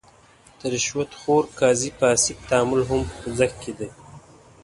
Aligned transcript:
د 0.59 0.61
رشوت 0.73 1.11
خور 1.19 1.43
قاضي 1.59 1.89
فاسد 1.99 2.37
تعامل 2.49 2.81
هم 2.89 3.01
په 3.07 3.13
خوځښت 3.19 3.57
کې 3.63 3.71
دی. 3.79 3.89